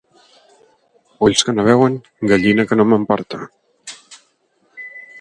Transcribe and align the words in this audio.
Ulls 1.27 1.43
que 1.49 1.55
no 1.59 1.67
veuen, 1.69 1.99
gallina 2.33 2.67
que 2.73 2.81
m'emporte. 2.83 3.45